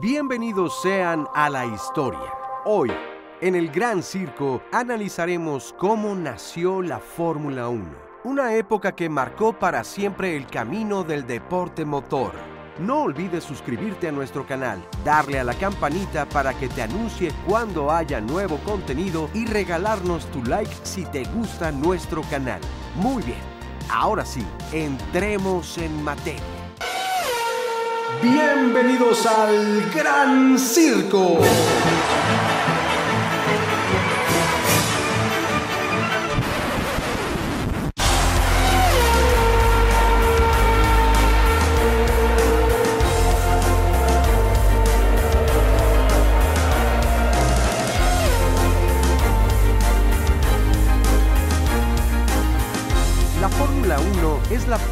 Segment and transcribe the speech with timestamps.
[0.00, 2.32] Bienvenidos sean a la historia.
[2.64, 2.90] Hoy,
[3.40, 7.84] en el Gran Circo, analizaremos cómo nació la Fórmula 1.
[8.24, 12.32] Una época que marcó para siempre el camino del deporte motor.
[12.78, 17.90] No olvides suscribirte a nuestro canal, darle a la campanita para que te anuncie cuando
[17.90, 22.60] haya nuevo contenido y regalarnos tu like si te gusta nuestro canal.
[22.96, 23.40] Muy bien,
[23.90, 26.59] ahora sí, entremos en materia.
[28.22, 31.38] Bienvenidos al Gran Circo.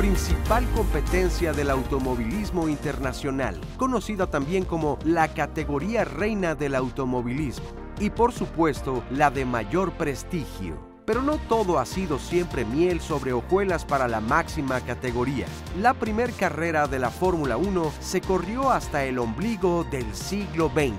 [0.08, 7.66] Principal competencia del automovilismo internacional, conocida también como la categoría reina del automovilismo
[8.00, 10.78] y por supuesto la de mayor prestigio.
[11.05, 15.44] Pero no todo ha sido siempre miel sobre hojuelas para la máxima categoría.
[15.78, 20.94] La primer carrera de la Fórmula 1 se corrió hasta el ombligo del siglo XX,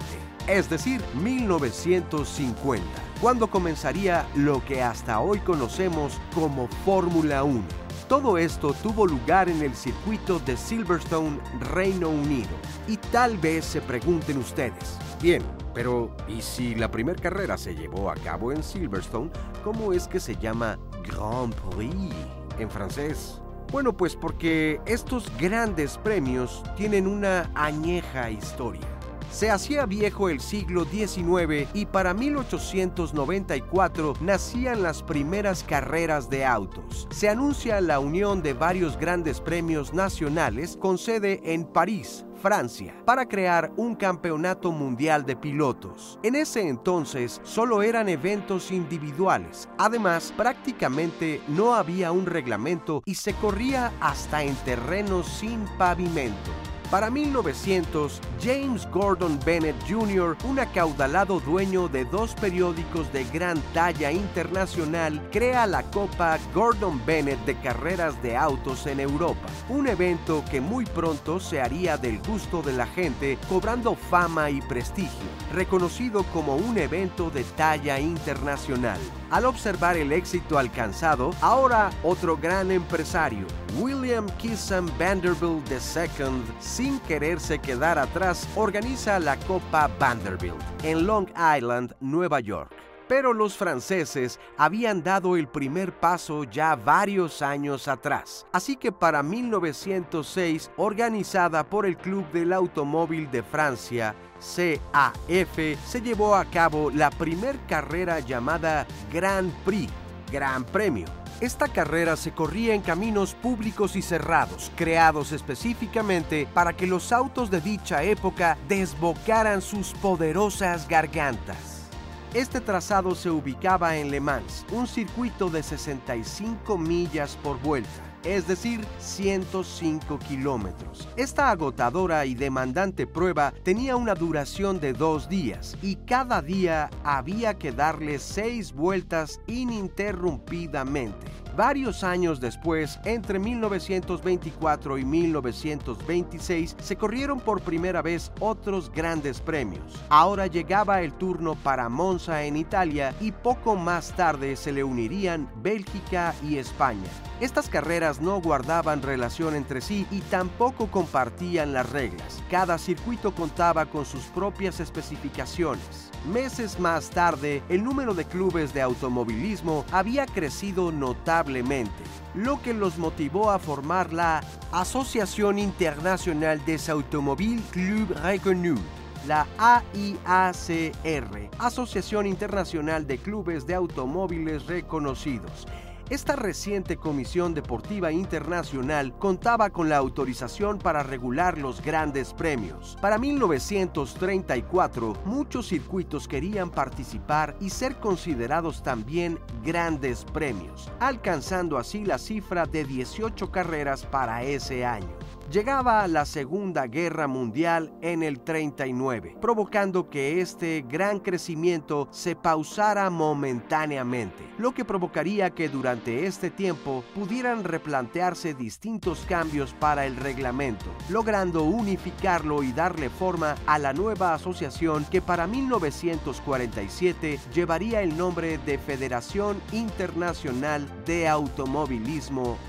[0.48, 2.86] es decir, 1950
[3.22, 7.89] cuando comenzaría lo que hasta hoy conocemos como Fórmula 1.
[8.10, 12.50] Todo esto tuvo lugar en el circuito de Silverstone, Reino Unido.
[12.88, 15.44] Y tal vez se pregunten ustedes, bien,
[15.76, 19.30] pero ¿y si la primera carrera se llevó a cabo en Silverstone,
[19.64, 22.16] cómo es que se llama Grand Prix
[22.58, 23.44] en francés?
[23.72, 28.89] Bueno, pues porque estos grandes premios tienen una añeja historia.
[29.32, 37.08] Se hacía viejo el siglo XIX y para 1894 nacían las primeras carreras de autos.
[37.12, 43.28] Se anuncia la unión de varios grandes premios nacionales con sede en París, Francia, para
[43.28, 46.20] crear un campeonato mundial de pilotos.
[46.24, 49.70] En ese entonces solo eran eventos individuales.
[49.78, 56.52] Además, prácticamente no había un reglamento y se corría hasta en terrenos sin pavimento.
[56.92, 64.12] Para 1900, James Gordon Bennett Jr., un acaudalado dueño de dos periódicos de gran talla
[64.12, 70.62] internacional, crea la Copa Gordon Bennett de carreras de autos en Europa, un evento que
[70.62, 76.56] muy pronto se haría del gusto de la gente, cobrando fama y prestigio, reconocido como
[76.56, 79.00] un evento de talla internacional.
[79.30, 83.46] Al observar el éxito alcanzado, ahora otro gran empresario,
[83.78, 86.42] William Kissam Vanderbilt II,
[86.80, 92.72] sin quererse quedar atrás, organiza la Copa Vanderbilt en Long Island, Nueva York.
[93.06, 98.46] Pero los franceses habían dado el primer paso ya varios años atrás.
[98.54, 106.34] Así que para 1906, organizada por el Club del Automóvil de Francia, CAF, se llevó
[106.34, 109.92] a cabo la primer carrera llamada Grand Prix,
[110.32, 111.19] Gran Premio.
[111.42, 117.50] Esta carrera se corría en caminos públicos y cerrados, creados específicamente para que los autos
[117.50, 121.88] de dicha época desbocaran sus poderosas gargantas.
[122.34, 128.48] Este trazado se ubicaba en Le Mans, un circuito de 65 millas por vuelta, es
[128.48, 131.08] decir, 105 kilómetros.
[131.16, 137.54] Esta agotadora y demandante prueba tenía una duración de dos días y cada día había
[137.56, 141.28] que darle seis vueltas ininterrumpidamente.
[141.56, 150.02] Varios años después, entre 1924 y 1926, se corrieron por primera vez otros grandes premios.
[150.10, 155.50] Ahora llegaba el turno para Monza en Italia y poco más tarde se le unirían
[155.62, 157.10] Bélgica y España.
[157.40, 162.44] Estas carreras no guardaban relación entre sí y tampoco compartían las reglas.
[162.52, 166.12] Cada circuito contaba con sus propias especificaciones.
[166.30, 172.04] Meses más tarde, el número de clubes de automovilismo había crecido notablemente,
[172.34, 178.82] lo que los motivó a formar la Asociación Internacional des Automobiles Club Reconnus
[179.28, 185.68] la AIACR, Asociación Internacional de Clubes de Automóviles Reconocidos.
[186.10, 192.98] Esta reciente Comisión Deportiva Internacional contaba con la autorización para regular los grandes premios.
[193.00, 202.18] Para 1934, muchos circuitos querían participar y ser considerados también grandes premios, alcanzando así la
[202.18, 205.16] cifra de 18 carreras para ese año.
[205.52, 213.10] Llegaba la Segunda Guerra Mundial en el 39, provocando que este gran crecimiento se pausara
[213.10, 220.86] momentáneamente, lo que provocaría que durante este tiempo pudieran replantearse distintos cambios para el reglamento,
[221.10, 228.60] logrando unificarlo y darle forma a la nueva asociación que para 1947 llevaría el nombre
[228.60, 232.60] de Federación Internacional de Automovilismo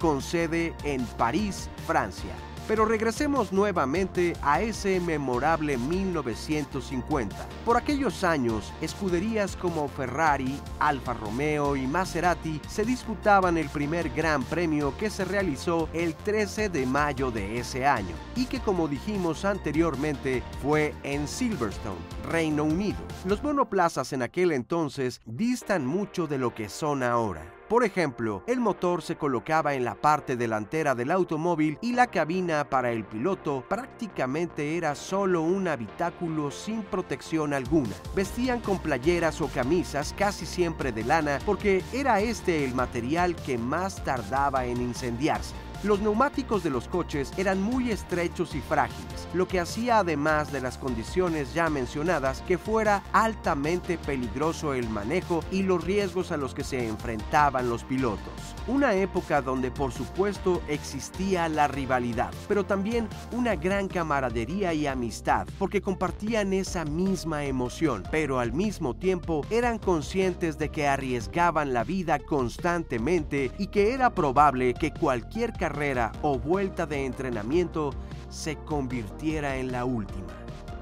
[0.00, 2.32] Con sede en París, Francia.
[2.66, 7.36] Pero regresemos nuevamente a ese memorable 1950.
[7.64, 14.42] Por aquellos años, escuderías como Ferrari, Alfa Romeo y Maserati se disputaban el primer gran
[14.42, 19.44] premio que se realizó el 13 de mayo de ese año y que como dijimos
[19.44, 22.98] anteriormente fue en Silverstone, Reino Unido.
[23.24, 27.55] Los monoplazas en aquel entonces distan mucho de lo que son ahora.
[27.68, 32.70] Por ejemplo, el motor se colocaba en la parte delantera del automóvil y la cabina
[32.70, 37.90] para el piloto prácticamente era solo un habitáculo sin protección alguna.
[38.14, 43.58] Vestían con playeras o camisas casi siempre de lana porque era este el material que
[43.58, 45.65] más tardaba en incendiarse.
[45.86, 50.60] Los neumáticos de los coches eran muy estrechos y frágiles, lo que hacía además de
[50.60, 56.54] las condiciones ya mencionadas que fuera altamente peligroso el manejo y los riesgos a los
[56.54, 58.32] que se enfrentaban los pilotos.
[58.66, 65.46] Una época donde por supuesto existía la rivalidad, pero también una gran camaradería y amistad,
[65.56, 71.84] porque compartían esa misma emoción, pero al mismo tiempo eran conscientes de que arriesgaban la
[71.84, 75.75] vida constantemente y que era probable que cualquier carrera
[76.22, 77.92] o vuelta de entrenamiento
[78.30, 80.26] se convirtiera en la última.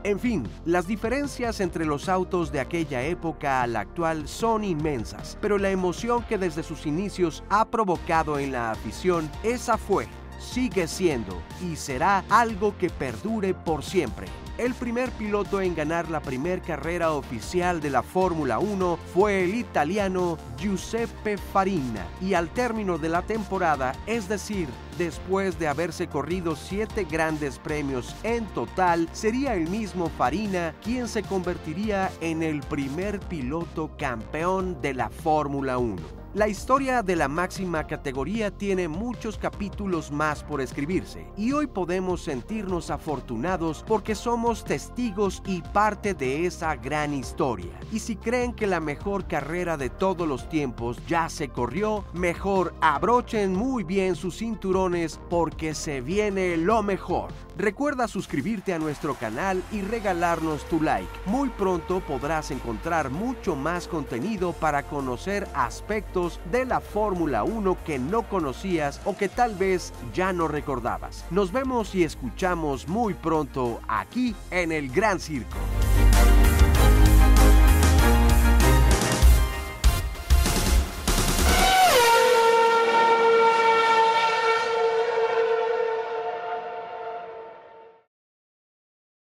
[0.05, 5.37] En fin, las diferencias entre los autos de aquella época a la actual son inmensas,
[5.41, 10.07] pero la emoción que desde sus inicios ha provocado en la afición, esa fue,
[10.39, 14.29] sigue siendo y será algo que perdure por siempre.
[14.57, 19.57] El primer piloto en ganar la primera carrera oficial de la Fórmula 1 fue el
[19.57, 26.55] italiano Giuseppe Farina y al término de la temporada, es decir, después de haberse corrido
[26.55, 33.19] siete grandes premios en total, sería el mismo Farina quien se convertiría en el primer
[33.19, 36.24] piloto campeón de la Fórmula 1.
[36.35, 42.25] La historia de la máxima categoría tiene muchos capítulos más por escribirse y hoy podemos
[42.25, 47.79] sentirnos afortunados porque somos testigos y parte de esa gran historia.
[47.93, 52.75] Y si creen que la mejor carrera de todos los tiempos ya se corrió, mejor
[52.81, 57.31] abrochen muy bien sus cinturones porque se viene lo mejor.
[57.57, 61.09] Recuerda suscribirte a nuestro canal y regalarnos tu like.
[61.27, 68.01] Muy pronto podrás encontrar mucho más contenido para conocer aspectos de la Fórmula 1 que
[68.01, 71.25] no conocías o que tal vez ya no recordabas.
[71.31, 75.59] Nos vemos y escuchamos muy pronto aquí en el Gran Circo.